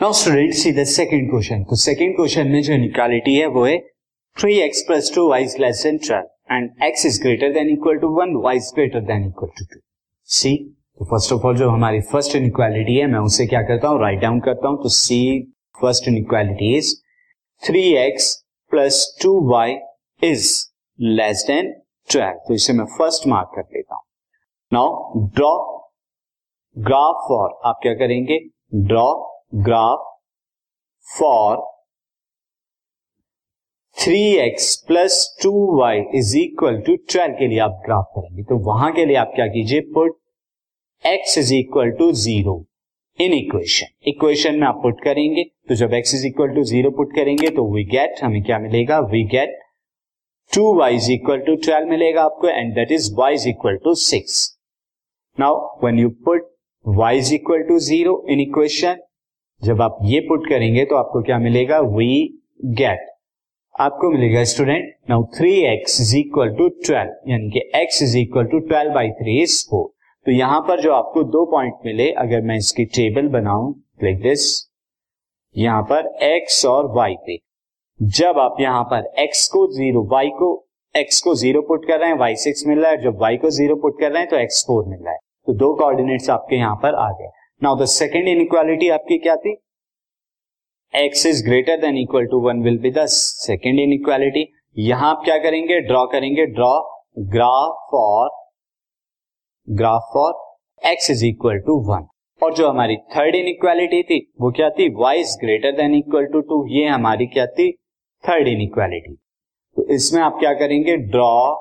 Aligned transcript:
Now 0.00 0.12
student 0.12 0.52
see 0.54 0.70
the 0.72 0.82
second 0.90 1.28
question 1.30 1.62
तो 1.70 1.76
second 1.76 2.14
question 2.16 2.46
में 2.48 2.60
जो 2.62 2.72
इनक्वालिटी 2.74 3.34
है 3.36 3.46
वो 3.56 3.64
है 3.64 3.76
three 4.36 4.54
x 4.60 4.82
plus 4.86 5.10
two 5.14 5.28
y 5.30 5.42
is 5.44 5.56
less 5.60 5.82
than 5.84 5.98
twelve 6.06 6.54
and 6.54 6.70
x 6.84 7.04
is 7.06 7.20
greater 7.22 7.52
than 7.52 7.70
equal 7.70 7.98
to 8.04 8.08
one 8.18 8.32
y 8.44 8.56
is 8.56 8.70
greater 8.74 9.00
than 9.10 9.26
equal 9.26 9.48
to 9.58 9.64
two 9.72 9.80
see 10.28 10.54
तो 10.98 11.04
first 11.10 11.32
of 11.32 11.46
all 11.46 11.56
जो 11.56 11.68
हमारी 11.70 12.00
first 12.12 12.36
inequality 12.36 12.96
है, 12.96 13.06
मैं 13.06 13.18
उसे 13.20 13.46
क्या 13.46 13.62
करता 13.62 13.88
हूँ? 13.88 14.00
राइट 14.02 14.20
डाउन 14.20 14.40
करता 14.40 14.68
हूँ. 14.68 14.82
तो 14.82 14.88
see 14.88 15.20
first 15.82 16.08
inequality 16.08 16.74
is 16.76 16.94
three 17.62 17.82
x 18.06 18.34
plus 18.72 19.04
two 19.22 19.38
y 19.50 19.76
is 20.22 20.50
less 20.98 21.44
than 21.46 21.72
twelve 22.10 22.38
तो 22.48 22.54
इसे 22.54 22.72
मैं 22.72 22.86
फ़र्स्ट 22.98 23.26
मार्क 23.34 23.52
कर 23.56 23.68
लेता 23.76 23.94
हूँ. 23.94 24.02
नाउ 24.72 25.28
ड्रॉ 25.36 25.56
ग्राफ 26.76 27.28
फॉर 27.28 27.60
आप 27.68 27.78
क्या 27.82 27.94
करेंगे? 27.94 28.40
Draw 28.86 29.10
graph 29.52 30.06
for 31.08 31.56
three 33.96 34.20
x 34.38 34.74
plus 34.88 35.14
two 35.42 35.50
y 35.78 36.00
is 36.18 36.36
equal 36.38 36.80
to 36.82 36.94
twelve 36.96 37.34
के 37.38 37.46
लिए 37.46 37.58
आप 37.60 37.80
ग्राफ 37.86 38.04
करेंगे। 38.16 38.42
तो 38.42 38.56
वहाँ 38.66 38.92
के 38.92 39.04
लिए 39.06 39.16
आप 39.16 39.32
क्या 39.34 39.46
कीजिए? 39.46 39.80
Put 39.94 40.18
x 41.04 41.36
is 41.38 41.54
equal 41.54 41.90
to 41.98 42.10
zero 42.22 42.54
in 43.18 43.32
equation 43.34 44.08
equation 44.08 44.54
में 44.60 44.66
आप 44.68 44.80
पुट 44.82 45.02
करेंगे। 45.04 45.44
तो 45.68 45.74
जब 45.74 45.94
x 45.94 46.14
is 46.14 46.26
equal 46.26 46.54
to 46.54 46.62
zero 46.64 46.90
put 46.96 47.14
करेंगे 47.16 47.50
तो 47.56 47.64
वी 47.74 47.84
गेट 47.86 48.22
हमें 48.22 48.42
क्या 48.42 48.58
मिलेगा? 48.58 49.00
We 49.00 49.24
get 49.34 49.58
two 50.52 50.72
y 50.78 50.96
is 50.96 51.10
equal 51.12 51.40
to 51.46 51.54
twelve 51.64 51.90
मिलेगा 51.90 52.22
आपको 52.22 52.48
and 52.48 52.74
that 52.74 52.92
is 52.92 53.14
y 53.18 53.34
is 53.34 53.48
equal 53.48 53.76
to 53.84 53.94
six 54.04 54.40
now 55.38 55.54
when 55.84 55.98
you 55.98 56.10
put 56.24 56.48
y 56.84 57.12
is 57.14 57.34
equal 57.34 57.62
to 57.68 57.78
zero 57.80 58.24
in 58.30 58.40
equation 58.40 59.00
जब 59.62 59.80
आप 59.82 59.98
ये 60.04 60.20
पुट 60.20 60.48
करेंगे 60.48 60.84
तो 60.84 60.96
आपको 60.96 61.22
क्या 61.22 61.38
मिलेगा? 61.38 61.78
वी 61.80 62.40
गेट 62.78 63.06
आपको 63.74 64.10
मिलेगा 64.10 64.44
student 64.44 64.94
now 65.10 65.24
three 65.36 65.52
x 65.66 66.00
is 66.00 66.16
equal 66.16 66.54
to 66.56 66.68
twelve 66.86 67.30
यानी 67.30 67.50
कि 67.50 67.60
x 67.76 68.02
is 68.02 68.16
equal 68.18 68.46
to 68.46 68.58
twelve 68.60 68.92
by 68.94 69.10
three 69.20 69.40
is 69.42 69.58
four 69.70 69.88
तो 70.26 70.32
यहाँ 70.32 70.60
पर 70.68 70.80
जो 70.80 70.92
आपको 70.92 71.22
दो 71.24 71.44
पॉइंट 71.50 71.74
मिले, 71.86 72.10
अगर 72.12 72.40
मैं 72.42 72.56
इसकी 72.56 72.84
टेबल 72.86 73.28
बनाऊँ 73.30 73.72
लाइक 74.02 74.20
दिस 74.22 74.42
यहाँ 75.56 75.82
पर 75.90 76.08
x 76.26 76.64
और 76.66 76.92
y 76.98 77.14
पे। 77.26 77.36
जब 78.00 78.38
आप 78.38 78.56
यहाँ 78.60 78.82
पर 78.90 79.10
x 79.22 79.46
को 79.48 79.66
ज़ीरो 79.74 80.02
y 80.12 80.28
को, 80.34 80.50
x 80.94 81.20
को 81.20 81.34
ज़ीरो 81.34 81.62
पुट 81.62 81.86
कर 81.86 81.98
रहे 82.00 82.08
हैं, 82.08 82.16
y 82.18 82.34
सिक्स 82.36 82.66
मिल 82.66 82.78
रहा 82.78 82.90
है, 82.90 83.00
जब 83.02 83.18
y 83.22 83.36
को 83.38 83.50
ज़ीरो 83.50 83.76
पुट 83.76 84.00
कर 84.00 84.10
रहे 84.12 84.22
हैं 84.22 84.30
तो 84.30 84.36
x 84.38 84.64
फोर 84.66 84.84
मिल 84.88 84.98
रहा 84.98 85.12
है। 85.12 85.18
तो 85.46 85.52
दो 85.54 85.74
कोऑर्डिनेट्स 85.74 86.30
आपके 86.30 86.56
यहाँ 86.56 86.76
पर 86.82 86.94
आ 86.96 87.10
गए। 87.12 87.30
नाउ 87.62 87.76
द 87.76 87.84
सेकेंड 87.84 88.28
इनइक्वालिटी 88.28 88.88
आपकी 88.88 89.16
क्या 89.18 89.34
थी? 89.36 89.50
X 90.94 91.24
is 91.26 91.44
greater 91.46 91.80
than 91.80 91.98
equal 91.98 92.26
to 92.26 92.40
one 92.46 92.62
will 92.62 92.78
be 92.80 92.90
the 92.90 93.04
second 93.06 93.80
inequality 93.80 94.46
यहाँ 94.78 95.10
आप 95.10 95.22
क्या 95.24 95.36
करेंगे? 95.38 95.80
ड्रॉ 95.80 96.06
करेंगे. 96.06 96.46
Draw 96.46 96.72
graph 97.34 97.84
for 97.90 98.30
graph 99.68 100.08
for 100.14 100.90
x 100.90 101.10
is 101.10 101.26
equal 101.26 101.60
to 101.66 101.78
one 101.90 102.06
और 102.42 102.54
जो 102.54 102.68
हमारी 102.68 102.96
थर्ड 103.16 103.34
इनइक्वालिटी 103.34 104.02
थी, 104.02 104.20
वो 104.40 104.50
क्या 104.52 104.70
थी? 104.70 104.88
Y 104.94 105.20
is 105.20 105.36
greater 105.40 105.76
than 105.76 105.94
equal 105.94 106.26
to 106.32 106.40
two 106.42 106.66
ये 106.76 106.86
हमारी 106.88 107.26
क्या 107.28 107.46
थी? 107.46 107.72
थर्ड 108.24 108.48
इनइक्वालिटी 108.48 109.14
तो 109.76 109.88
इसमें 109.94 110.22
आप 110.22 110.36
क्या 110.40 110.54
करेंगे? 110.58 110.96
Draw 110.96 111.54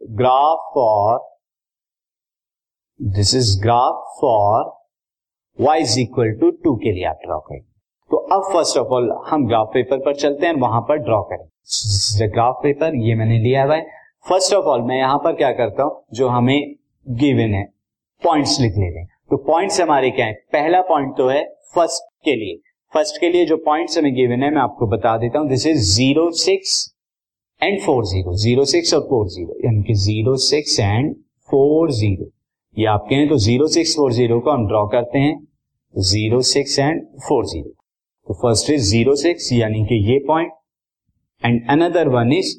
graph 0.00 0.70
for 0.74 1.18
this 3.00 3.34
is 3.36 3.60
graph 3.62 4.16
for 4.20 4.72
y 5.58 5.76
is 5.80 5.98
equal 6.00 6.30
to 6.40 6.50
two 6.64 6.74
के 6.76 6.92
लिए 6.92 7.04
आप 7.06 7.18
ड्रॉ 7.24 7.38
करेंगे। 7.38 7.64
तो 8.10 8.16
अब 8.16 8.52
फ़र्स्ट 8.52 8.78
ऑफ़ 8.78 8.88
ऑल 8.94 9.10
हम 9.26 9.46
ग्राफ 9.48 9.68
पेपर 9.74 9.98
पर 10.04 10.14
चलते 10.16 10.46
हैं 10.46 10.54
वहाँ 10.60 10.80
पर 10.88 10.96
ड्रॉ 11.04 11.20
करें 11.30 12.30
ग्राफ 12.30 12.58
पेपर 12.62 12.96
ये 13.02 13.14
मैंने 13.14 13.38
लिया 13.38 13.64
हुआ 13.64 13.76
है। 13.76 13.86
फ़र्स्ट 14.26 14.54
ऑफ़ 14.54 14.64
ऑल 14.66 14.82
मैं 14.82 14.96
यहाँ 14.98 15.18
पर 15.18 15.32
क्या 15.36 15.50
करता 15.52 15.82
हूँ? 15.82 16.04
जो 16.14 16.28
हमें 16.28 16.74
गिवन 17.06 17.54
है 17.54 17.64
पॉइंट्स 18.22 18.60
लिख 18.60 18.72
लेते 18.72 18.98
हैं 18.98 19.08
तो 19.30 19.36
पॉइंट्स 19.46 19.80
हमारे 19.80 20.10
क्या 20.10 20.26
है? 20.26 20.32
पहला 20.52 20.80
पॉइंट 20.88 21.16
तो 21.18 21.28
है 21.28 21.44
फ़र्स्ट 21.74 22.02
के 22.24 22.34
लिए। 22.36 22.60
फ़र्स्ट 22.92 23.20
के 23.20 23.28
लिए 23.30 23.46
जो 23.46 23.56
पॉइंट्स 23.64 23.98
हमें 23.98 24.14
गिवन 24.14 24.42
है, 24.42 24.50
मैं 24.50 24.62
आपको 24.62 24.86
बता 24.88 25.16
देता 25.18 25.38
हूँ 25.38 25.48
this 25.48 25.66
is 25.66 25.78
zero 25.94 26.30
six 26.42 26.76
and 27.60 27.80
four 27.82 28.04
zero 28.06 28.36
zero 28.36 28.64
six 28.66 28.94
और 28.94 29.00
फोर 29.10 29.28
ज़ीरो 29.28 29.58
यानी 29.64 29.82
कि 29.82 29.94
zero 30.04 30.36
six 30.42 30.78
and 30.80 31.14
four 31.48 31.90
zero 31.92 32.30
ये 32.76 32.86
आपके 32.88 33.14
हैं 33.14 33.28
तो 33.28 33.36
ज़ीरो 33.38 33.66
सिक्स 33.68 33.96
फोर 33.96 34.12
ज़ीरो 34.12 34.38
को 34.40 34.50
हम 34.50 34.66
ड्रॉ 34.68 34.86
करते 34.88 35.18
हैं। 35.18 35.34
Zero 35.94 36.40
six 36.42 36.78
and 36.78 37.02
four 37.28 37.44
zero 37.46 37.70
तो 38.28 38.34
फ़र्स्ट 38.34 38.70
इज़ 38.70 38.82
ज़ीरो 38.90 39.14
सिक्स 39.16 39.52
यानी 39.52 39.84
कि 39.86 39.94
ये 40.10 40.18
point 40.28 40.52
and 41.42 41.70
another 41.70 42.08
one 42.08 42.32
is 42.32 42.54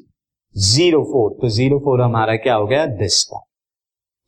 zero 0.56 1.02
four 1.04 1.30
तो 1.40 1.48
ज़ीरो 1.48 1.78
फोर 1.78 2.00
हमारा 2.02 2.36
क्या 2.36 2.54
हो 2.54 2.66
गया? 2.66 2.84
दिस 2.86 3.22
पॉइंट 3.24 3.44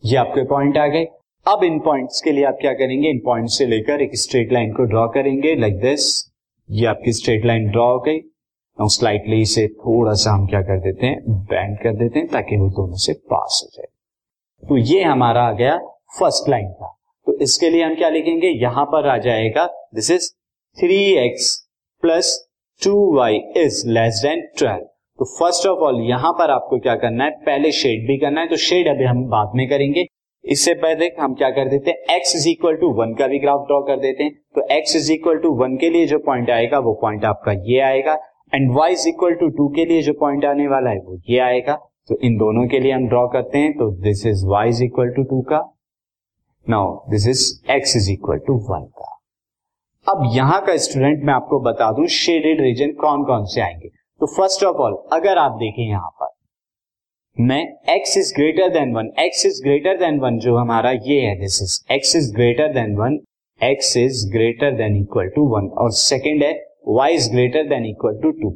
ये 0.05 0.17
आपके 0.17 0.45
पॉइंट 0.47 0.79
आ 0.79 0.87
गए। 0.87 1.05
अब 1.47 1.65
इन 1.65 1.79
पॉइंट्स 1.81 2.21
के 2.23 2.33
लिए 2.33 2.45
आप 2.45 2.59
क्या 2.61 2.73
करेंगे? 2.73 3.11
इन 3.11 3.19
पॉइंट 3.19 3.49
से 3.49 3.67
लेकर 3.67 4.03
एक 4.03 4.17
स्ट्रेट 4.17 4.53
लाइन 4.53 4.73
को 4.73 4.85
ड्रॉ 4.85 5.07
करेंगे 5.09 5.55
लाइक 5.57 5.81
दिस 5.81 6.11
ये 6.69 6.87
आपकी 6.87 7.13
स्ट्रेट 7.13 7.45
लाइन 7.47 7.71
ड्रॉ 7.71 7.87
हो 7.93 7.99
गई। 7.99 8.21
स्लाइटली 8.79 9.41
इसे 9.43 9.67
थोड़ा 9.69 10.13
सा 10.15 10.31
हम 10.31 10.47
क्या 10.47 10.61
कर 10.63 10.81
देते 10.81 11.07
हैं? 11.07 11.23
बैंड 11.45 11.79
कर 11.79 11.95
देते 11.97 12.19
हैं, 12.19 12.29
ताकि 12.29 12.57
वो 12.57 12.69
दोनों 12.71 12.97
से 12.97 13.13
पास 13.13 13.61
हो 13.65 13.71
जाए। 13.77 14.69
तो 14.69 14.77
ये 14.77 15.03
हमारा 15.05 15.43
आ 15.43 15.53
गया 15.53 15.77
फ़र्स्ट 16.19 16.49
लाइन 16.49 16.69
का 16.73 16.95
तो 17.29 17.37
इसके 17.43 17.69
लिए 17.71 17.83
हम 17.85 17.95
क्या 17.95 18.09
लिखेंगे? 18.09 18.49
यहाँ 18.49 18.85
पर 18.87 19.07
आ 19.09 19.17
जाएगा 19.19 19.65
this 19.95 20.11
is 20.11 20.29
three 20.79 20.97
x 21.25 21.57
plus 22.03 22.31
two 22.83 22.93
y 23.17 23.41
is 23.57 23.83
less 23.89 24.21
than 24.23 24.41
twelve 24.59 24.85
तो 25.19 25.25
फ़र्स्ट 25.39 25.67
ऑफ़ 25.67 25.79
ऑल 25.79 26.01
यहाँ 26.03 26.33
पर 26.33 26.51
आपको 26.51 26.79
क्या 26.79 26.95
करना 26.97 27.25
है? 27.25 27.31
पहले 27.31 27.73
शेड 27.73 28.07
भी 28.09 28.17
करना 28.19 28.41
है 28.41 28.49
तो 28.49 28.57
शेड 28.57 28.89
अभी 28.89 29.05
हम 29.05 29.25
बाद 29.29 29.53
में 29.57 29.69
करेंगे। 29.69 30.07
इससे 30.45 30.75
पहले 30.77 31.11
हम 31.21 31.35
क्या 31.35 31.51
कर 31.51 31.69
देते 31.69 31.91
हैं? 31.91 32.17
X 32.17 32.35
is 32.37 32.49
equal 32.49 32.77
to 32.77 32.93
one 32.95 33.15
का 33.15 33.27
भी 33.27 33.39
ग्राफ 33.39 33.67
ड्रॉ 33.69 33.81
कर 33.83 34.01
देते 34.01 34.25
हैं। 34.25 34.33
तो 34.55 34.67
x 34.75 34.97
is 34.97 35.13
equal 35.13 35.39
to 35.39 35.51
one 35.55 35.77
के 35.77 35.91
लिए 35.91 36.07
जो 36.07 36.19
पॉइंट 36.19 36.51
आएगा, 36.51 36.79
वो 36.79 36.99
पॉइंट 37.03 37.25
आपका 37.25 37.53
ये 37.65 37.81
आएगा। 37.83 38.19
And 38.55 38.71
y 38.77 38.93
is 38.93 39.09
equal 39.09 39.35
to 39.35 39.49
two 39.49 39.69
के 39.69 39.85
लिए 39.85 40.03
जो 40.03 40.13
पॉइंट 40.21 40.45
आने 40.45 40.69
वाला 40.69 40.91
है, 40.91 40.99
वो 40.99 41.21
ये 41.31 41.39
आएगा। 41.41 41.75
तो 42.09 42.19
इन 42.25 42.37
दोनों 42.37 42.69
के 42.69 42.79
लिए 42.81 42.93
हम 42.93 43.09
ड्रॉ 43.09 43.27
करते 43.29 43.59
हैं 43.59 43.73
तो 43.73 43.91
this 44.03 44.27
is 44.27 44.47
y 44.47 44.69
is 44.69 44.85
equal 44.85 45.11
to 45.17 45.23
two 45.25 45.41
का। 45.43 45.59
Now 46.69 46.95
this 47.11 47.27
is 47.29 47.43
x 47.73 47.97
is 47.97 48.11
equal 48.13 48.39
to 48.47 48.55
one 48.65 48.85
का। 48.99 49.15
अब 50.07 50.23
यहाँ 50.35 50.61
का 50.67 50.77
स्टूडेंट 50.79 51.23
मैं 51.25 51.35
आपको 51.35 51.61
बता 51.63 51.91
दूँ 51.93 52.07
शेडेड 52.15 52.61
रीजन 52.61 52.93
कौन 53.01 53.25
कौन 53.27 53.45
से 53.47 53.61
आएँगे? 53.61 53.89
तो 53.89 54.27
फ़र्स्ट 54.29 54.65
ऑफ़ 54.65 54.77
ऑल 54.79 54.97
अगर 55.13 55.39
आप 55.39 55.53
देखें 55.59 55.83
यहाँ 55.83 56.11
पर, 56.11 56.29
मैं 57.37 57.63
x 57.91 58.17
is 58.19 58.33
greater 58.37 58.69
than 58.73 58.95
one 58.95 59.11
x 59.21 59.45
is 59.47 59.63
greater 59.65 59.99
than 59.99 60.19
one 60.21 60.39
जो 60.39 60.57
हमारा 60.57 60.91
ये 60.91 61.21
है 61.21 61.35
this 61.41 61.61
is 61.63 61.79
x 61.95 62.17
is 62.17 62.33
greater 62.35 62.73
than 62.73 62.97
one 62.97 63.19
x 63.61 63.97
is 63.97 64.27
greater 64.33 64.77
than 64.77 64.97
equal 64.97 65.29
to 65.37 65.47
one 65.55 65.69
और 65.79 65.91
सेकेंड 65.93 66.43
है, 66.43 66.53
y 66.91 67.09
is 67.11 67.31
greater 67.33 67.69
than 67.69 67.87
equal 67.87 68.21
to 68.23 68.31
two 68.33 68.51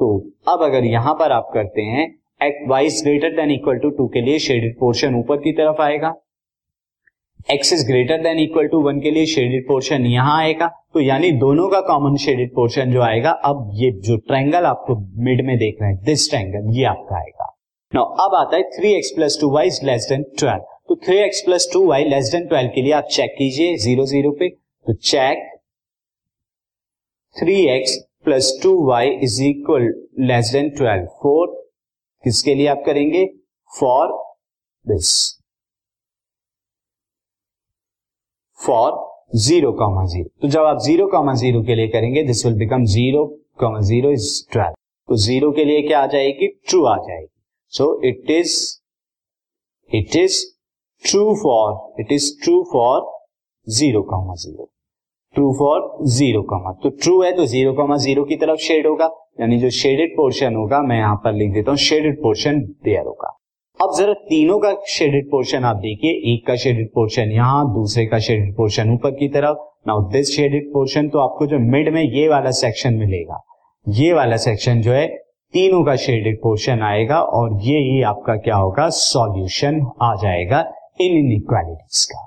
तो 0.00 0.08
अब 0.48 0.62
अगर 0.64 0.84
यहाँ 0.86 1.14
पर 1.14 1.32
आप 1.32 1.50
करते 1.54 1.82
हैं 1.84 2.06
y 2.68 2.86
is 2.86 3.02
greater 3.04 3.36
than 3.36 3.50
equal 3.50 3.78
to 3.78 3.90
two 3.90 4.06
के 4.08 4.20
लिए 4.20 4.38
शेडेड 4.40 4.78
पोर्शन 4.78 5.14
ऊपर 5.14 5.36
की 5.38 5.52
तरफ़ 5.52 5.82
आएगा। 5.82 6.12
X 7.48 7.72
is 7.72 7.86
greater 7.86 8.22
than 8.22 8.38
equal 8.38 8.66
to 8.68 8.80
one 8.82 9.00
के 9.00 9.10
लिए 9.10 9.26
शेडेड 9.26 9.66
पोर्शन 9.66 10.06
यहाँ 10.06 10.38
आएगा। 10.42 10.66
तो 10.94 11.00
यानी 11.00 11.30
दोनों 11.38 11.68
का 11.68 11.80
कॉमन 11.82 12.16
शेडेड 12.16 12.54
पोर्शन 12.54 12.92
जो 12.92 13.02
आएगा, 13.02 13.30
अब 13.30 13.70
ये 13.74 13.90
जो 14.00 14.16
ट्रायंगल 14.18 14.64
आपको 14.66 14.96
मिड 15.24 15.44
में 15.46 15.56
देख 15.58 15.76
रहे 15.82 15.90
हैं 15.90 16.02
दिस 16.04 16.28
ट्रायंगल 16.30 16.70
ये 16.78 16.84
आपका 16.86 17.16
आएगा। 17.16 17.50
नाउ 17.92 18.04
अब 18.24 18.34
आता 18.36 18.56
है 18.56 18.62
three 18.70 18.92
x 18.92 19.12
plus 19.16 19.38
two 19.40 19.50
y 19.50 19.66
is 19.66 19.84
less 19.86 20.06
than 20.10 20.22
twelve 20.38 20.64
तो 20.88 20.96
three 21.04 21.16
x 21.18 21.42
plus 21.46 21.68
two 21.72 21.84
y 21.88 22.04
less 22.04 22.30
than 22.32 22.46
twelve 22.48 22.70
के 22.74 22.82
लिए 22.82 22.92
आप 22.92 23.08
चेक 23.10 23.34
कीजिए 23.38 23.76
ज़ीरो 23.78 24.06
ज़ीरो 24.06 24.30
पे। 24.40 24.48
तो 24.48 24.94
check 24.94 25.46
three 27.36 27.60
x 27.68 27.96
plus 28.24 28.52
two 28.62 28.74
y 28.88 29.10
is 29.22 29.42
equal 29.44 29.92
less 30.26 30.50
than 30.52 30.70
twelve 30.76 31.06
four 31.22 31.46
किसके 32.24 32.54
लिए 32.54 32.66
आप 32.66 32.82
करेंगे? 32.86 33.24
For 33.72 34.12
this 34.86 35.14
for 38.66 38.92
zero 39.44 39.72
comma 39.78 40.04
zero 40.06 40.28
तो 40.42 40.48
जब 40.48 40.64
आप 40.64 40.78
ज़ीरो 40.82 41.06
कॉमा 41.12 41.34
ज़ीरो 41.34 41.62
के 41.62 41.74
लिए 41.74 41.88
करेंगे 41.88 42.22
this 42.24 42.44
will 42.46 42.54
become 42.58 42.84
zero 42.94 43.24
comma 43.60 43.80
zero 43.88 44.10
is 44.12 44.28
twelve 44.52 44.74
तो 45.08 45.16
ज़ीरो 45.24 45.50
के 45.52 45.64
लिए 45.64 45.82
क्या 45.86 46.02
आ 46.02 46.06
जाएगी? 46.06 46.46
ट्रू 46.68 46.84
आ 46.84 46.96
जाएगी. 46.98 47.26
So 47.72 48.00
it 48.08 48.30
is 48.30 48.54
it 49.90 50.16
is 50.16 50.44
true 51.04 51.34
for 51.42 52.00
it 52.00 52.12
is 52.12 52.30
true 52.44 52.62
for 52.72 53.10
zero 53.66 54.02
comma 54.10 54.34
zero 54.34 54.70
true 55.34 55.52
for 55.58 56.06
zero 56.08 56.42
comma 56.50 56.72
तो 56.82 56.88
ट्रू 57.02 57.22
है 57.22 57.32
तो 57.36 57.46
ज़ीरो 57.46 57.72
कॉमा 57.74 57.96
ज़ीरो 57.98 58.24
की 58.24 58.36
तरफ़ 58.36 58.60
शेड 58.62 58.86
होगा. 58.86 59.10
यानी 59.40 59.58
जो 59.58 59.70
शेडेड 59.70 60.16
पोर्शन 60.16 60.54
होगा, 60.56 60.80
मैं 60.82 60.98
यहाँ 60.98 61.16
पर 61.24 61.32
लिख 61.32 61.52
देता 61.52 61.70
हूँ 61.70 61.78
शेडेड 61.78 62.22
पोर्शन 62.22 62.60
देयर 62.84 63.06
होगा. 63.06 63.33
अब 63.80 63.92
जरा 63.98 64.12
तीनों 64.12 64.58
का 64.58 64.72
शेडेड 64.88 65.24
पोर्शन 65.30 65.64
आप 65.64 65.76
देखिए, 65.76 66.10
एक 66.34 66.46
का 66.46 66.54
शेडेड 66.56 66.88
पोर्शन 66.88 67.30
यहाँ, 67.30 67.64
दूसरे 67.74 68.04
का 68.06 68.18
शेडेड 68.18 68.54
पोर्शन 68.56 68.92
ऊपर 68.92 69.10
की 69.10 69.28
तरफ़। 69.28 69.56
नाउ 69.86 70.02
दिस 70.10 70.34
शेडेड 70.36 70.68
पोर्शन 70.72 71.08
तो 71.08 71.18
आपको 71.18 71.46
जो 71.46 71.58
मिड 71.58 71.92
में 71.94 72.02
ये 72.02 72.28
वाला 72.28 72.50
सेक्शन 72.50 72.94
मिलेगा। 72.94 73.40
ये 73.88 74.12
वाला 74.12 74.36
सेक्शन 74.36 74.80
जो 74.80 74.92
है, 74.92 75.06
तीनों 75.54 75.82
का 75.84 75.96
शेडेड 75.96 76.38
पोर्शन 76.38 76.82
आएगा 76.82 77.20
और 77.20 77.58
ये 77.62 77.78
ही 77.78 78.02
आपका 78.02 78.36
क्या 78.36 78.56
होगा? 78.56 78.88
सॉल्यूशन 78.88 79.86
आ 80.02 80.14
जाएगा 80.14 80.60
इन 81.00 81.16
इन 81.18 81.40
का। 81.50 82.26